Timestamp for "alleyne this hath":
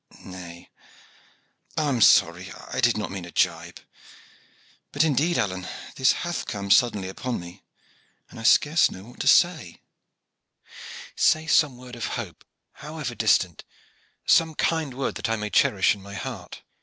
5.37-6.47